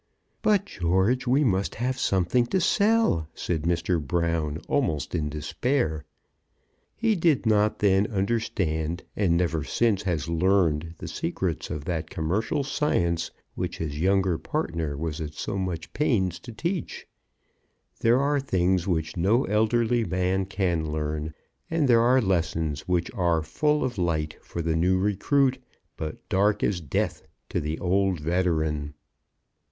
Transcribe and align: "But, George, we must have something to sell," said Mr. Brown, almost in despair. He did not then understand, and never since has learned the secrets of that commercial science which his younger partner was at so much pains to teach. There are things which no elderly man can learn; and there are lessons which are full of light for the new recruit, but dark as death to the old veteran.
"But, 0.41 0.65
George, 0.65 1.27
we 1.27 1.43
must 1.43 1.75
have 1.75 1.99
something 1.99 2.47
to 2.47 2.59
sell," 2.59 3.29
said 3.35 3.61
Mr. 3.65 4.01
Brown, 4.01 4.57
almost 4.67 5.13
in 5.13 5.29
despair. 5.29 6.05
He 6.95 7.15
did 7.15 7.45
not 7.45 7.77
then 7.77 8.07
understand, 8.07 9.03
and 9.15 9.37
never 9.37 9.63
since 9.63 10.01
has 10.01 10.27
learned 10.27 10.95
the 10.97 11.07
secrets 11.07 11.69
of 11.69 11.85
that 11.85 12.09
commercial 12.09 12.63
science 12.63 13.29
which 13.53 13.77
his 13.77 13.99
younger 13.99 14.39
partner 14.39 14.97
was 14.97 15.21
at 15.21 15.35
so 15.35 15.55
much 15.55 15.93
pains 15.93 16.39
to 16.39 16.51
teach. 16.51 17.05
There 17.99 18.19
are 18.19 18.39
things 18.39 18.87
which 18.87 19.15
no 19.15 19.43
elderly 19.43 20.03
man 20.03 20.47
can 20.47 20.91
learn; 20.91 21.35
and 21.69 21.87
there 21.87 22.01
are 22.01 22.21
lessons 22.23 22.87
which 22.87 23.13
are 23.13 23.43
full 23.43 23.83
of 23.83 23.99
light 23.99 24.35
for 24.41 24.63
the 24.63 24.75
new 24.75 24.97
recruit, 24.97 25.59
but 25.95 26.27
dark 26.27 26.63
as 26.63 26.81
death 26.81 27.21
to 27.49 27.61
the 27.61 27.77
old 27.77 28.19
veteran. 28.19 28.95